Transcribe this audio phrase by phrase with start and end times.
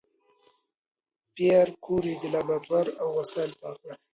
[1.35, 3.97] پېیر کوري د لابراتوار وسایل پاک کړل.